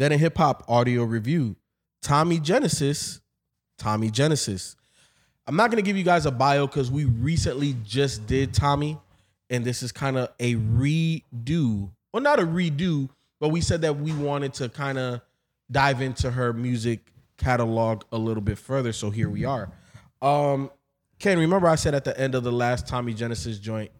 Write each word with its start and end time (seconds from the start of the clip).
Then 0.00 0.12
a 0.12 0.16
hip 0.16 0.38
hop 0.38 0.64
audio 0.66 1.04
review. 1.04 1.56
Tommy 2.00 2.40
Genesis. 2.40 3.20
Tommy 3.76 4.10
Genesis. 4.10 4.74
I'm 5.46 5.56
not 5.56 5.70
gonna 5.70 5.82
give 5.82 5.98
you 5.98 6.04
guys 6.04 6.24
a 6.24 6.30
bio 6.30 6.66
because 6.66 6.90
we 6.90 7.04
recently 7.04 7.76
just 7.84 8.26
did 8.26 8.54
Tommy, 8.54 8.96
and 9.50 9.62
this 9.62 9.82
is 9.82 9.92
kind 9.92 10.16
of 10.16 10.30
a 10.40 10.54
redo. 10.54 11.90
Well, 12.14 12.22
not 12.22 12.40
a 12.40 12.44
redo, 12.44 13.10
but 13.40 13.50
we 13.50 13.60
said 13.60 13.82
that 13.82 13.98
we 13.98 14.14
wanted 14.14 14.54
to 14.54 14.70
kind 14.70 14.96
of 14.96 15.20
dive 15.70 16.00
into 16.00 16.30
her 16.30 16.54
music 16.54 17.12
catalog 17.36 18.04
a 18.10 18.16
little 18.16 18.42
bit 18.42 18.56
further. 18.56 18.94
So 18.94 19.10
here 19.10 19.28
we 19.28 19.44
are. 19.44 19.70
Um, 20.22 20.70
Ken, 21.18 21.38
remember 21.38 21.68
I 21.68 21.74
said 21.74 21.94
at 21.94 22.04
the 22.04 22.18
end 22.18 22.34
of 22.34 22.42
the 22.42 22.52
last 22.52 22.88
Tommy 22.88 23.12
Genesis 23.12 23.58
joint, 23.58 23.90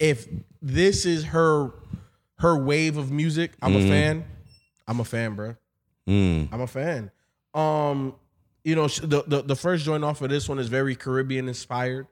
if 0.00 0.26
this 0.60 1.06
is 1.06 1.22
her 1.26 1.70
her 2.40 2.56
wave 2.58 2.96
of 2.96 3.12
music, 3.12 3.52
I'm 3.62 3.76
a 3.76 3.86
fan. 3.86 4.24
I'm 4.86 5.00
a 5.00 5.04
fan, 5.04 5.34
bro. 5.34 5.56
Mm. 6.08 6.48
I'm 6.52 6.60
a 6.60 6.66
fan. 6.66 7.10
Um, 7.54 8.14
you 8.64 8.74
know, 8.74 8.88
the, 8.88 9.24
the 9.26 9.42
the 9.42 9.56
first 9.56 9.84
joint 9.84 10.04
off 10.04 10.22
of 10.22 10.30
this 10.30 10.48
one 10.48 10.58
is 10.58 10.68
very 10.68 10.94
Caribbean 10.94 11.48
inspired. 11.48 12.06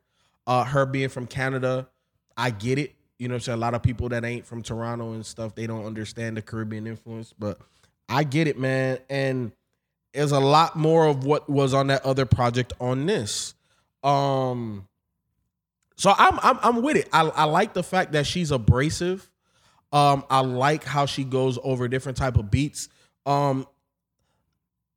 Uh, 0.47 0.65
her 0.65 0.87
being 0.87 1.09
from 1.09 1.27
Canada, 1.27 1.89
I 2.37 2.51
get 2.51 2.79
it. 2.79 2.95
You 3.19 3.29
know, 3.29 3.35
what 3.35 3.37
I'm 3.37 3.41
saying 3.43 3.59
a 3.59 3.61
lot 3.61 3.75
of 3.75 3.83
people 3.83 4.09
that 4.09 4.25
ain't 4.25 4.47
from 4.47 4.63
Toronto 4.63 5.13
and 5.13 5.25
stuff, 5.25 5.55
they 5.55 5.67
don't 5.67 5.85
understand 5.85 6.37
the 6.37 6.43
Caribbean 6.43 6.87
influence, 6.87 7.35
but 7.39 7.59
I 8.09 8.25
get 8.25 8.49
it, 8.49 8.59
man. 8.59 8.99
And 9.09 9.53
there's 10.13 10.33
a 10.33 10.41
lot 10.41 10.75
more 10.75 11.07
of 11.07 11.25
what 11.25 11.49
was 11.49 11.75
on 11.75 11.89
that 11.89 12.05
other 12.05 12.27
project 12.27 12.73
on 12.81 13.07
this. 13.07 13.55
Um, 14.03 14.89
so 15.97 16.15
I'm 16.17 16.39
I'm 16.43 16.59
I'm 16.63 16.83
with 16.83 16.97
it. 16.97 17.09
I 17.13 17.29
I 17.29 17.45
like 17.45 17.75
the 17.75 17.83
fact 17.83 18.13
that 18.13 18.27
she's 18.27 18.51
abrasive. 18.51 19.31
Um, 19.93 20.25
I 20.31 20.41
like 20.41 20.85
how 20.85 21.07
she 21.07 21.25
goes 21.25 21.59
over 21.63 21.89
different 21.89 22.17
type 22.19 22.37
of 22.37 22.51
beats. 22.51 22.89
Um, 23.27 23.67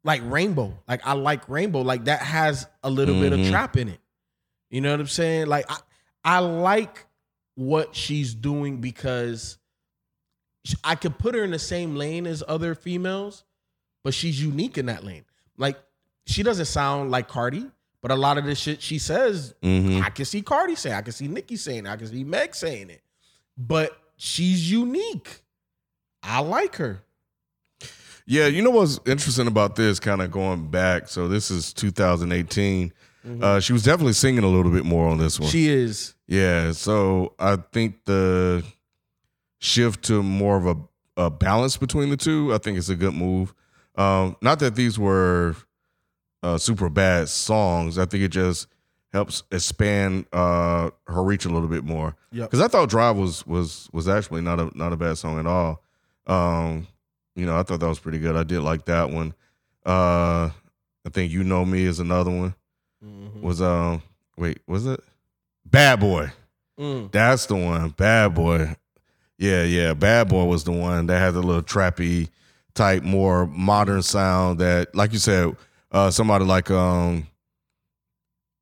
like 0.03 0.21
Rainbow. 0.25 0.77
Like 0.87 1.01
I 1.05 1.13
like 1.13 1.47
Rainbow. 1.49 1.81
Like 1.81 2.05
that 2.05 2.19
has 2.21 2.67
a 2.83 2.89
little 2.89 3.15
bit 3.19 3.33
of 3.33 3.39
Mhm. 3.39 3.49
trap 3.49 3.77
in 3.77 3.87
it. 3.89 3.99
You 4.69 4.81
know 4.81 4.91
what 4.91 4.99
I'm 4.99 5.07
saying? 5.07 5.47
Like 5.47 5.65
I 5.69 5.77
I 6.25 6.39
like 6.39 7.05
what 7.55 7.95
she's 7.95 8.33
doing 8.33 8.81
because 8.81 9.57
I 10.83 10.95
could 10.95 11.17
put 11.19 11.35
her 11.35 11.43
in 11.43 11.51
the 11.51 11.59
same 11.59 11.95
lane 11.95 12.25
as 12.25 12.43
other 12.47 12.73
females, 12.75 13.43
but 14.03 14.13
she's 14.13 14.41
unique 14.41 14.77
in 14.77 14.85
that 14.87 15.03
lane. 15.03 15.25
Like 15.57 15.77
she 16.25 16.43
doesn't 16.43 16.65
sound 16.65 17.11
like 17.11 17.27
Cardi, 17.27 17.69
but 18.01 18.11
a 18.11 18.15
lot 18.15 18.37
of 18.37 18.45
the 18.45 18.55
shit 18.55 18.81
she 18.81 18.97
says, 18.99 19.53
Mhm. 19.61 20.01
I 20.03 20.09
can 20.09 20.25
see 20.25 20.41
Cardi 20.41 20.75
saying, 20.75 20.95
I 20.95 21.01
can 21.01 21.13
see 21.13 21.27
Nicki 21.27 21.55
saying, 21.57 21.85
I 21.87 21.95
can 21.95 22.07
see 22.07 22.23
Meg 22.23 22.55
saying 22.55 22.89
it. 22.89 23.01
But 23.57 23.97
she's 24.17 24.71
unique. 24.71 25.41
I 26.21 26.39
like 26.39 26.75
her. 26.77 27.01
Yeah, 28.25 28.47
you 28.47 28.61
know 28.61 28.69
what's 28.69 28.99
interesting 29.05 29.47
about 29.47 29.75
this, 29.75 29.99
kind 29.99 30.21
of 30.21 30.31
going 30.31 30.69
back. 30.69 31.09
So 31.09 31.27
this 31.27 31.51
is 31.51 31.73
2018. 31.73 32.93
Uh, 33.41 33.59
she 33.59 33.71
was 33.73 33.83
definitely 33.83 34.13
singing 34.13 34.43
a 34.43 34.47
little 34.47 34.71
bit 34.71 34.83
more 34.85 35.07
on 35.07 35.17
this 35.17 35.39
one. 35.39 35.49
She 35.49 35.69
is. 35.69 36.13
yeah, 36.27 36.71
so 36.73 37.33
I 37.39 37.55
think 37.71 38.03
the 38.05 38.63
shift 39.59 40.03
to 40.05 40.21
more 40.21 40.57
of 40.57 40.65
a, 40.67 41.23
a 41.25 41.29
balance 41.29 41.77
between 41.77 42.09
the 42.09 42.17
two, 42.17 42.53
I 42.53 42.57
think 42.57 42.77
it's 42.77 42.89
a 42.89 42.95
good 42.95 43.13
move. 43.13 43.53
Um, 43.95 44.35
not 44.41 44.59
that 44.59 44.75
these 44.75 44.99
were 44.99 45.55
uh, 46.41 46.57
super 46.57 46.89
bad 46.89 47.29
songs. 47.29 47.97
I 47.97 48.05
think 48.05 48.23
it 48.23 48.29
just 48.29 48.67
helps 49.13 49.43
expand 49.51 50.25
uh, 50.33 50.89
her 51.07 51.23
reach 51.23 51.45
a 51.45 51.49
little 51.49 51.67
bit 51.69 51.83
more. 51.85 52.15
Yeah, 52.31 52.43
Because 52.43 52.59
I 52.61 52.67
thought 52.67 52.89
Drive 52.89 53.15
was 53.15 53.45
was 53.47 53.87
was 53.93 54.07
actually 54.09 54.41
not 54.41 54.59
a 54.59 54.71
not 54.77 54.91
a 54.91 54.97
bad 54.97 55.17
song 55.17 55.39
at 55.39 55.45
all. 55.45 55.81
Um, 56.27 56.87
you 57.35 57.45
know, 57.45 57.57
I 57.57 57.63
thought 57.63 57.79
that 57.79 57.87
was 57.87 57.99
pretty 57.99 58.19
good. 58.19 58.35
I 58.35 58.43
did 58.43 58.61
like 58.61 58.85
that 58.85 59.09
one. 59.11 59.33
Uh, 59.85 60.49
I 61.05 61.09
think 61.11 61.31
You 61.31 61.43
Know 61.43 61.63
Me 61.65 61.83
is 61.83 61.99
another 61.99 62.31
one. 62.31 62.55
Was 63.41 63.61
um 63.61 64.01
wait, 64.37 64.59
was 64.67 64.85
it? 64.85 64.99
Bad 65.65 65.99
Boy. 65.99 66.31
Mm. 66.79 67.11
That's 67.11 67.45
the 67.47 67.55
one. 67.55 67.89
Bad 67.89 68.33
Boy. 68.33 68.75
Yeah, 69.37 69.63
yeah. 69.63 69.93
Bad 69.93 70.29
Boy 70.29 70.45
was 70.45 70.63
the 70.63 70.71
one 70.71 71.07
that 71.07 71.19
had 71.19 71.31
the 71.33 71.41
little 71.41 71.61
trappy 71.61 72.29
type, 72.73 73.03
more 73.03 73.45
modern 73.47 74.01
sound 74.01 74.59
that, 74.59 74.95
like 74.95 75.11
you 75.11 75.19
said, 75.19 75.55
uh, 75.91 76.09
somebody 76.11 76.45
like 76.45 76.71
um, 76.71 77.27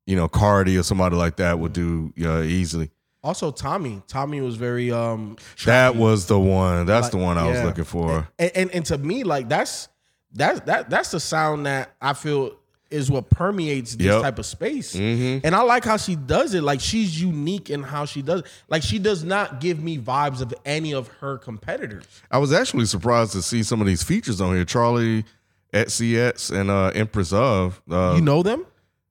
you 0.06 0.16
know, 0.16 0.28
Cardi 0.28 0.76
or 0.76 0.82
somebody 0.82 1.16
like 1.16 1.36
that 1.36 1.58
would 1.58 1.72
do 1.72 2.12
uh, 2.22 2.42
easily. 2.42 2.90
Also, 3.24 3.52
Tommy. 3.52 4.02
Tommy 4.08 4.40
was 4.40 4.56
very 4.56 4.90
um 4.90 5.36
That 5.64 5.94
was 5.96 6.26
the 6.26 6.38
one. 6.38 6.86
That's 6.86 7.04
Like, 7.04 7.12
the 7.12 7.18
one 7.18 7.38
I 7.38 7.48
was 7.48 7.62
looking 7.62 7.84
for. 7.84 8.28
and, 8.38 8.50
and 8.54 8.70
and 8.72 8.86
to 8.86 8.98
me, 8.98 9.22
like 9.22 9.48
that's 9.48 9.88
that's 10.32 10.60
that 10.60 10.90
that's 10.90 11.10
the 11.12 11.20
sound 11.20 11.66
that 11.66 11.94
I 12.00 12.14
feel 12.14 12.56
is 12.90 13.10
what 13.10 13.30
permeates 13.30 13.94
this 13.96 14.06
Yep. 14.08 14.22
type 14.22 14.38
of 14.38 14.44
space. 14.44 14.94
Mhm. 14.94 15.40
And 15.44 15.54
I 15.54 15.62
like 15.62 15.82
how 15.84 15.96
she 15.96 16.14
does 16.16 16.52
it. 16.52 16.62
Like 16.62 16.80
she's 16.80 17.18
unique 17.22 17.70
in 17.70 17.82
how 17.82 18.04
she 18.06 18.20
does. 18.22 18.40
It. 18.40 18.46
Like 18.68 18.82
she 18.82 18.98
does 18.98 19.22
not 19.24 19.60
give 19.60 19.80
me 19.82 19.98
vibes 19.98 20.40
of 20.42 20.52
any 20.66 20.92
of 20.92 21.08
her 21.20 21.38
competitors. 21.38 22.04
I 22.30 22.38
was 22.38 22.52
actually 22.52 22.84
surprised 22.86 23.32
to 23.32 23.40
see 23.42 23.62
some 23.62 23.80
of 23.80 23.86
these 23.86 24.02
features 24.02 24.40
on 24.40 24.54
here. 24.56 24.64
Charlie 24.64 25.24
at 25.72 25.86
CX 25.88 26.50
and 26.50 26.70
uh, 26.70 26.88
Empress 26.94 27.32
of. 27.32 27.80
Uh, 27.90 28.14
you 28.16 28.20
know 28.20 28.42
them? 28.42 28.66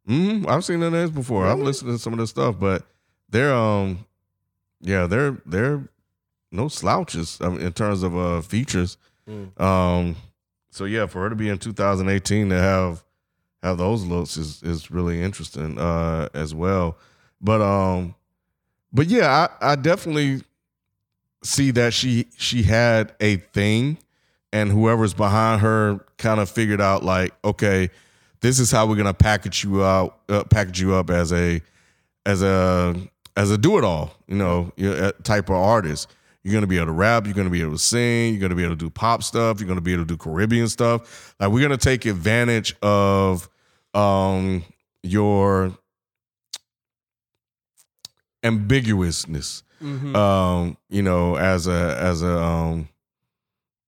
Hmm 0.08 0.46
I've 0.48 0.66
seen 0.66 0.80
their 0.80 0.92
names 0.92 1.12
before. 1.12 1.46
I've 1.46 1.60
listened 1.60 1.92
to 1.92 2.00
some 2.00 2.14
of 2.14 2.18
their 2.18 2.28
stuff, 2.28 2.60
but 2.60 2.84
they're 3.30 3.54
um, 3.54 4.06
yeah, 4.82 5.08
they're 5.08 5.38
they're 5.46 5.88
no 6.52 6.68
slouches 6.68 7.38
I 7.42 7.50
mean, 7.50 7.62
in 7.62 7.74
terms 7.74 8.04
of 8.04 8.18
uh 8.18 8.42
features. 8.42 8.98
Um, 9.58 10.16
so 10.72 10.86
yeah, 10.86 11.06
for 11.06 11.22
her 11.22 11.30
to 11.30 11.36
be 11.36 11.48
in 11.50 11.58
2018 11.58 12.50
to 12.50 12.56
have 12.56 13.04
have 13.64 13.78
those 13.78 14.04
looks 14.04 14.38
is 14.38 14.62
is 14.64 14.90
really 14.92 15.22
interesting 15.22 15.78
uh 15.78 16.28
as 16.34 16.54
well. 16.54 16.98
But 17.40 17.62
um, 17.62 18.16
but 18.92 19.08
yeah, 19.08 19.48
I 19.62 19.72
I 19.72 19.76
definitely 19.76 20.42
see 21.44 21.72
that 21.72 21.94
she 21.94 22.28
she 22.38 22.64
had 22.64 23.14
a 23.20 23.38
thing 23.38 23.98
and 24.54 24.72
whoever's 24.72 25.14
behind 25.14 25.62
her 25.62 26.06
kind 26.18 26.40
of 26.40 26.50
figured 26.50 26.82
out 26.82 27.04
like 27.04 27.34
okay 27.44 27.90
this 28.42 28.60
is 28.60 28.72
how 28.72 28.86
we're 28.88 28.96
gonna 28.96 29.14
package 29.14 29.64
you 29.64 29.84
out 29.84 30.20
uh, 30.30 30.44
package 30.46 30.80
you 30.82 30.94
up 30.94 31.10
as 31.10 31.32
a 31.34 31.62
as 32.26 32.42
a 32.42 32.96
as 33.38 33.52
a 33.52 33.58
do-it-all 33.58 34.14
you 34.28 34.36
know 34.36 34.72
type 35.24 35.50
of 35.50 35.56
artist 35.56 36.14
you're 36.44 36.54
gonna 36.54 36.68
be 36.68 36.78
able 36.78 36.88
to 36.88 36.92
rap 36.92 37.26
you're 37.26 37.34
gonna 37.36 37.50
be 37.50 37.62
able 37.62 37.72
to 37.74 37.78
sing 37.78 38.34
you're 38.34 38.42
gonna 38.42 38.56
be 38.56 38.64
able 38.64 38.76
to 38.76 38.80
do 38.80 38.90
pop 38.90 39.24
stuff 39.24 39.60
you're 39.60 39.68
gonna 39.68 39.80
be 39.82 39.94
able 39.94 40.04
to 40.04 40.08
do 40.08 40.18
caribbean 40.18 40.68
stuff 40.68 41.34
like 41.40 41.50
we're 41.52 41.62
gonna 41.62 41.78
take 41.78 42.06
advantage 42.06 42.76
of 42.82 43.48
um 43.94 44.64
your 45.04 45.76
ambiguousness 48.44 49.64
Mhm. 49.82 50.16
um 50.16 50.78
you 50.90 51.02
know 51.02 51.36
as 51.38 51.68
a 51.68 51.98
as 52.00 52.22
a 52.22 52.38
um 52.40 52.88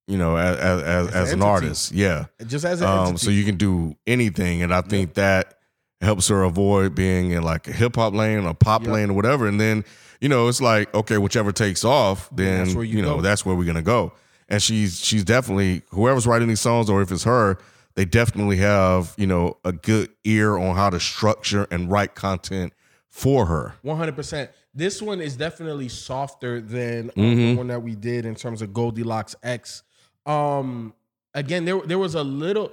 you 0.06 0.18
know 0.18 0.36
as 0.36 0.56
as 0.58 0.82
as, 0.82 1.14
As 1.14 1.32
an 1.32 1.42
artist 1.42 1.92
yeah 1.92 2.26
Just 2.46 2.64
as 2.64 2.80
an 2.80 2.88
um 2.88 2.98
entity. 3.08 3.18
so 3.24 3.30
you 3.30 3.44
can 3.44 3.56
do 3.56 3.96
anything 4.06 4.62
and 4.62 4.72
i 4.74 4.80
think 4.82 5.14
that 5.14 5.54
helps 6.00 6.28
her 6.28 6.42
avoid 6.42 6.94
being 6.94 7.30
in 7.30 7.42
like 7.42 7.66
a 7.68 7.72
hip-hop 7.72 8.12
lane 8.14 8.44
or 8.44 8.52
pop 8.54 8.82
Yep. 8.84 8.92
lane 8.92 9.10
or 9.10 9.14
whatever 9.14 9.46
and 9.46 9.58
then 9.60 9.84
you 10.20 10.28
know 10.28 10.48
it's 10.48 10.60
like 10.60 10.92
okay 10.94 11.16
whichever 11.18 11.52
takes 11.52 11.84
off 11.84 12.28
then 12.30 12.68
you 12.68 12.82
you 12.82 13.02
know 13.02 13.16
go. 13.16 13.20
that's 13.22 13.46
where 13.46 13.54
we're 13.54 13.64
gonna 13.64 13.80
go 13.82 14.12
and 14.48 14.62
she's 14.62 15.00
she's 15.00 15.24
definitely 15.24 15.82
whoever's 15.88 16.26
writing 16.26 16.48
these 16.48 16.60
songs, 16.60 16.90
or 16.90 17.00
if 17.00 17.10
it's 17.10 17.24
her, 17.24 17.56
they 17.94 18.04
definitely 18.04 18.58
have 18.58 19.14
you 19.16 19.26
know 19.26 19.56
a 19.64 19.72
good 19.72 20.10
ear 20.24 20.58
on 20.58 20.76
how 20.76 20.90
to 20.90 21.00
structure 21.00 21.66
and 21.70 21.90
write 21.90 22.14
content 22.14 22.74
for 23.08 23.46
her. 23.46 23.72
One 23.80 23.96
hundred 23.96 24.16
percent. 24.16 24.50
This 24.74 25.00
one 25.00 25.22
is 25.22 25.34
definitely 25.38 25.88
softer 25.88 26.60
than 26.60 27.08
uh, 27.08 27.12
Mm-hmm. 27.14 27.36
the 27.40 27.54
one 27.54 27.68
that 27.68 27.82
we 27.82 27.94
did 27.94 28.26
in 28.26 28.34
terms 28.34 28.60
of 28.60 28.74
Goldilocks 28.74 29.34
X. 29.42 29.82
Um, 30.26 30.94
again, 31.34 31.64
there 31.64 31.80
there 31.80 31.98
was 31.98 32.14
a 32.14 32.22
little. 32.24 32.72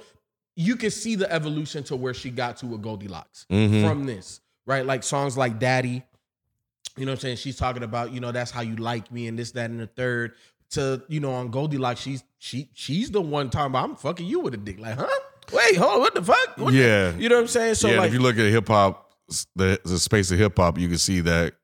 You 0.56 0.75
could 0.75 0.94
see 0.94 1.15
the 1.15 1.31
evolution 1.31 1.83
to 1.86 1.95
where 1.95 2.13
she 2.13 2.30
got 2.30 2.57
to 2.57 2.68
with 2.68 2.81
Goldilocks 2.81 3.45
Mhm. 3.50 3.88
from 3.88 4.06
this, 4.06 4.42
right? 4.65 4.86
Like 4.86 5.03
songs 5.03 5.38
like 5.38 5.59
"Daddy." 5.59 6.03
You 6.98 7.06
know 7.06 7.13
what 7.13 7.19
I'm 7.19 7.21
saying? 7.21 7.38
She's 7.38 7.56
talking 7.56 7.83
about, 7.83 8.12
you 8.12 8.19
know, 8.19 8.33
that's 8.33 8.51
how 8.51 8.59
you 8.62 8.75
like 8.75 9.12
me 9.13 9.27
and 9.27 9.39
this, 9.39 9.51
that, 9.51 9.69
and 9.69 9.80
the 9.80 9.88
third. 9.88 10.33
To, 10.71 11.01
you 11.07 11.19
know, 11.19 11.31
on 11.33 11.50
Goldilocks, 11.50 12.00
she's 12.01 12.24
she 12.38 12.69
she's 12.74 13.12
the 13.12 13.21
one 13.21 13.50
talking 13.50 13.68
about 13.71 13.89
I'm 13.89 13.95
fucking 13.95 14.25
you 14.25 14.39
with 14.39 14.53
a 14.53 14.57
dick. 14.57 14.80
Like, 14.80 14.98
huh? 14.98 15.07
Wait, 15.53 15.75
hold 15.75 15.94
on, 15.95 16.00
what 16.00 16.13
the 16.15 16.21
fuck? 16.24 16.57
What 16.57 16.71
the- 16.71 16.80
Yeah. 16.80 17.15
You 17.18 17.27
know 17.27 17.36
what 17.36 17.42
I'm 17.42 17.48
saying? 17.48 17.75
So 17.75 17.89
yeah, 17.89 17.98
like 18.00 18.07
if 18.09 18.13
you 18.13 18.19
look 18.21 18.38
at 18.38 18.45
hip 18.45 18.68
hop, 18.68 19.12
the 19.56 19.80
the 19.83 20.00
space 20.00 20.31
of 20.31 20.38
hip 20.39 20.57
hop, 20.57 20.77
you 20.77 20.88
can 20.88 20.98
see 20.98 21.19
that 21.21 21.56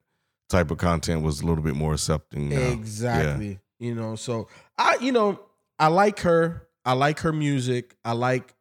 type 0.50 0.72
of 0.72 0.78
content 0.78 1.22
was 1.24 1.42
a 1.42 1.45
little 1.45 1.63
bit 1.63 1.75
more 1.75 1.94
accepting. 1.94 2.50
Now. 2.50 2.57
Exactly. 2.72 3.60
You 3.80 3.95
know, 3.95 4.16
so 4.16 4.48
I, 4.78 4.98
you 5.01 5.12
know, 5.12 5.39
I 5.79 5.88
like 5.88 6.19
her. 6.21 6.68
I 6.85 6.94
like 6.94 7.19
her 7.19 7.33
music. 7.33 7.95
I 8.06 8.13
like 8.13 8.53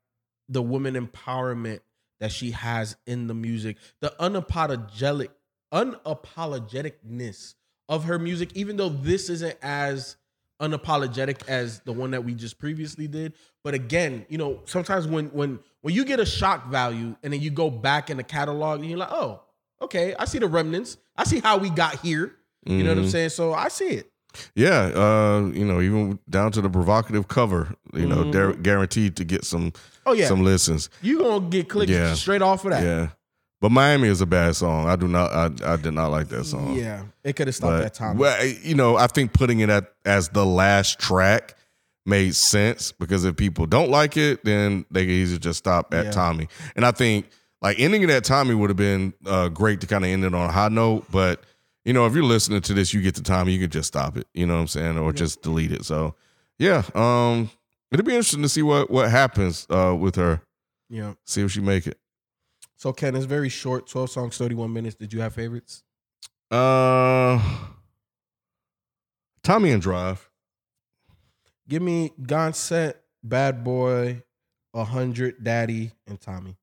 the 0.49 0.63
woman 0.63 0.95
empowerment 0.95 1.81
that 2.21 2.33
she 2.33 2.51
has 2.53 2.97
in 3.07 3.27
the 3.27 3.35
music. 3.35 3.77
The 4.01 4.13
unapologetic, 4.21 5.29
unapologeticness 5.73 7.55
of 7.89 8.05
her 8.05 8.19
music, 8.19 8.51
even 8.55 8.77
though 8.77 8.89
this 8.89 9.29
isn't 9.31 9.57
as 9.63 10.17
unapologetic 10.61 11.47
as 11.49 11.81
the 11.81 11.93
one 11.93 12.11
that 12.13 12.25
we 12.25 12.35
just 12.35 12.59
previously 12.59 13.07
did. 13.07 13.35
But 13.63 13.75
again, 13.75 14.25
you 14.29 14.39
know, 14.39 14.63
sometimes 14.65 15.07
when 15.07 15.27
when 15.27 15.61
when 15.83 15.95
you 15.95 16.05
get 16.05 16.19
a 16.19 16.27
shock 16.27 16.69
value 16.69 17.15
and 17.23 17.33
then 17.33 17.41
you 17.41 17.51
go 17.51 17.71
back 17.71 18.11
in 18.11 18.17
the 18.17 18.23
catalog 18.23 18.81
and 18.81 18.89
you're 18.89 18.99
like, 18.99 19.13
oh, 19.13 19.43
okay, 19.83 20.15
I 20.19 20.25
see 20.25 20.39
the 20.39 20.49
remnants. 20.49 20.97
I 21.17 21.25
see 21.25 21.41
how 21.41 21.59
we 21.59 21.71
got 21.71 22.01
here. 22.01 22.35
You 22.65 22.83
know 22.83 22.91
what 22.91 22.99
I'm 22.99 23.05
Mhm. 23.05 23.11
saying? 23.13 23.29
So 23.31 23.53
I 23.53 23.69
see 23.69 23.91
it. 23.91 24.11
Yeah, 24.55 24.91
uh, 24.95 25.51
you 25.55 25.65
know, 25.65 25.81
even 25.81 26.19
down 26.29 26.53
to 26.53 26.61
the 26.61 26.69
provocative 26.69 27.27
cover, 27.29 27.75
you 27.95 28.07
know, 28.07 28.31
they're 28.31 28.53
guaranteed 28.53 29.17
to 29.17 29.25
get 29.25 29.45
some 29.45 29.73
Oh 30.05 30.13
yeah, 30.13 30.29
some 30.29 30.45
listens. 30.45 30.91
you 31.01 31.19
gonna 31.21 31.49
get 31.49 31.69
clicks 31.69 31.91
Yeah. 31.91 32.13
straight 32.15 32.43
off 32.43 32.65
of 32.67 32.73
that. 32.73 32.83
Yeah, 32.83 33.09
but 33.63 33.71
Miami 33.73 34.09
is 34.09 34.21
a 34.21 34.27
bad 34.27 34.55
song. 34.55 34.87
I 34.89 34.97
do 34.97 35.09
not. 35.09 35.33
I, 35.33 35.73
I 35.73 35.77
did 35.77 35.95
not 35.95 36.09
like 36.11 36.29
that 36.29 36.45
song. 36.45 36.75
Yeah, 36.77 37.05
it 37.25 37.35
could 37.35 37.47
have 37.49 37.55
stopped 37.57 37.73
but 37.79 37.83
that 37.83 37.95
time. 37.95 38.19
well, 38.19 38.45
you 38.45 38.75
know, 38.75 38.97
I 38.97 39.07
think 39.07 39.33
putting 39.33 39.61
it 39.61 39.71
at 39.71 39.93
as 40.05 40.29
the 40.29 40.45
last 40.45 40.99
track 40.99 41.55
made 42.05 42.35
sense 42.35 42.93
because 42.93 43.25
if 43.25 43.37
people 43.37 43.65
don't 43.67 43.91
like 43.91 44.17
it, 44.19 44.45
then 44.45 44.85
they 44.91 45.03
can 45.05 45.11
easily 45.11 45.39
just 45.39 45.59
stop 45.59 45.93
at 45.95 46.05
Yeah. 46.07 46.11
Tommy. 46.13 46.49
And 46.77 46.85
I 46.85 46.91
think 46.91 47.27
like 47.63 47.81
ending 47.81 48.03
it 48.03 48.11
at 48.11 48.23
Tommy 48.25 48.55
would 48.55 48.69
have 48.71 48.77
been 48.77 49.15
uh, 49.25 49.49
great 49.49 49.81
to 49.81 49.87
kind 49.87 50.05
of 50.05 50.11
end 50.11 50.25
it 50.25 50.35
on 50.35 50.47
a 50.49 50.53
high 50.53 50.69
note, 50.69 51.07
but. 51.11 51.43
You 51.87 51.93
know, 51.93 52.05
if 52.05 52.17
you're 52.17 52.25
listening 52.25 52.63
to 52.63 52.75
this, 52.75 52.93
you 52.93 53.01
get 53.01 53.15
the 53.15 53.23
Tommy, 53.23 53.53
you 53.53 53.61
can 53.61 53.71
just 53.71 53.87
stop 53.87 54.17
it. 54.17 54.27
You 54.35 54.45
know 54.45 54.55
what 54.55 54.61
I'm 54.63 54.67
saying, 54.67 54.99
or 54.99 55.13
just 55.13 55.41
delete 55.41 55.71
it. 55.71 55.85
So, 55.85 56.17
yeah, 56.59 56.83
um, 56.97 57.49
it'll 57.93 58.05
be 58.05 58.11
interesting 58.11 58.43
to 58.43 58.49
see 58.49 58.63
what 58.63 58.91
what 58.91 59.09
happens 59.09 59.69
uh, 59.71 59.95
with 59.97 60.17
her. 60.17 60.43
yeah. 60.91 61.15
See 61.25 61.43
if 61.43 61.53
she 61.53 61.61
make 61.61 61.87
it. 61.87 61.97
So 62.75 62.93
Ken, 62.93 63.15
it's 63.15 63.25
very 63.25 63.49
short, 63.49 63.87
12 63.87 64.11
songs, 64.11 64.37
31 64.37 64.73
minutes. 64.73 64.97
Did 64.97 65.13
you 65.13 65.21
have 65.21 65.33
favorites? 65.33 65.85
Uh, 66.51 67.41
Tommy 69.45 69.71
and 69.71 69.81
Drive. 69.81 70.29
Give 71.69 71.83
me 71.83 72.11
Gonset, 72.21 72.95
Bad 73.23 73.63
Boy, 73.63 74.25
100, 74.73 75.43
Daddy, 75.43 75.93
and 76.09 76.21
Tommy. 76.21 76.57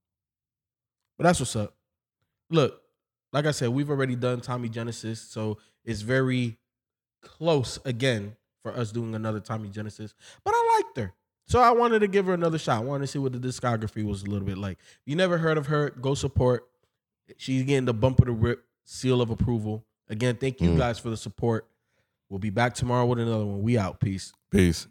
But 1.17 1.23
that's 1.23 1.39
what's 1.39 1.55
up. 1.55 1.75
Look, 2.49 2.82
like 3.33 3.45
I 3.45 3.51
said, 3.51 3.69
we've 3.69 3.89
already 3.89 4.15
done 4.15 4.39
Tommy 4.41 4.69
Genesis, 4.69 5.19
so 5.19 5.57
it's 5.83 6.01
very 6.01 6.57
close 7.21 7.80
again 7.85 8.35
for 8.62 8.71
us 8.77 8.91
doing 8.91 9.15
another 9.15 9.39
Tommy 9.39 9.69
Genesis. 9.69 10.13
But 10.44 10.53
I 10.56 10.80
liked 10.83 10.97
her. 10.97 11.13
So 11.45 11.59
I 11.59 11.71
wanted 11.71 12.00
to 12.00 12.07
give 12.07 12.25
her 12.27 12.33
another 12.33 12.57
shot. 12.57 12.77
I 12.77 12.85
wanted 12.85 13.01
to 13.06 13.07
see 13.07 13.19
what 13.19 13.33
the 13.33 13.39
discography 13.39 14.06
was 14.06 14.24
a 14.24 14.27
little 14.27 14.45
bit 14.47 14.57
like. 14.57 14.77
If 14.80 15.01
you 15.06 15.15
never 15.18 15.38
heard 15.38 15.57
of 15.57 15.68
her, 15.68 15.89
go 15.89 16.13
support. 16.13 16.68
She's 17.38 17.63
getting 17.63 17.85
the 17.85 17.94
bump 17.94 18.19
of 18.19 18.27
the 18.27 18.31
rip 18.31 18.63
seal 18.85 19.21
of 19.21 19.30
approval. 19.30 19.83
Again, 20.09 20.36
thank 20.38 20.62
you 20.62 20.69
Mm. 20.71 20.77
guys 20.77 21.00
for 21.00 21.09
the 21.09 21.18
support. 21.18 21.68
We'll 22.29 22.39
be 22.39 22.50
back 22.50 22.74
tomorrow 22.75 23.06
with 23.06 23.19
another 23.19 23.45
one. 23.45 23.62
We 23.62 23.77
out. 23.77 24.00
Peace. 24.00 24.31
Peace. 24.51 24.88